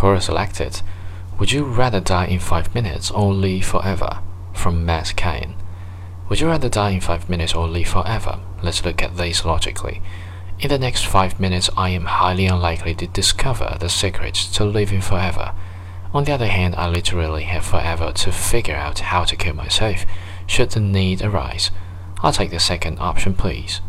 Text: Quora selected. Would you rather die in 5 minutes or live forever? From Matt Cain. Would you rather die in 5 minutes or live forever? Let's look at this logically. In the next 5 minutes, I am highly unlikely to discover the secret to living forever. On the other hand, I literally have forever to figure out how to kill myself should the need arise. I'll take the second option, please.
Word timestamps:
Quora 0.00 0.22
selected. 0.22 0.80
Would 1.38 1.52
you 1.52 1.62
rather 1.62 2.00
die 2.00 2.24
in 2.24 2.38
5 2.40 2.74
minutes 2.74 3.10
or 3.10 3.34
live 3.34 3.66
forever? 3.66 4.22
From 4.54 4.86
Matt 4.86 5.14
Cain. 5.14 5.56
Would 6.26 6.40
you 6.40 6.48
rather 6.48 6.70
die 6.70 6.92
in 6.92 7.02
5 7.02 7.28
minutes 7.28 7.54
or 7.54 7.68
live 7.68 7.88
forever? 7.88 8.40
Let's 8.62 8.82
look 8.82 9.02
at 9.02 9.18
this 9.18 9.44
logically. 9.44 10.00
In 10.58 10.70
the 10.70 10.78
next 10.78 11.04
5 11.04 11.38
minutes, 11.38 11.68
I 11.76 11.90
am 11.90 12.06
highly 12.06 12.46
unlikely 12.46 12.94
to 12.94 13.08
discover 13.08 13.76
the 13.78 13.90
secret 13.90 14.36
to 14.54 14.64
living 14.64 15.02
forever. 15.02 15.52
On 16.14 16.24
the 16.24 16.32
other 16.32 16.48
hand, 16.48 16.76
I 16.76 16.88
literally 16.88 17.42
have 17.42 17.66
forever 17.66 18.10
to 18.10 18.32
figure 18.32 18.76
out 18.76 19.00
how 19.00 19.24
to 19.24 19.36
kill 19.36 19.54
myself 19.54 20.06
should 20.46 20.70
the 20.70 20.80
need 20.80 21.20
arise. 21.20 21.70
I'll 22.22 22.32
take 22.32 22.52
the 22.52 22.58
second 22.58 23.00
option, 23.00 23.34
please. 23.34 23.82